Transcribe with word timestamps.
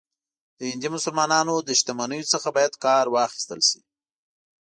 د 0.57 0.59
هندي 0.71 0.89
مسلمانانو 0.95 1.53
له 1.67 1.73
شتمنیو 1.79 2.29
څخه 2.33 2.49
باید 2.55 2.73
کار 2.85 3.05
واخیستل 3.09 3.59
شي. 3.69 3.79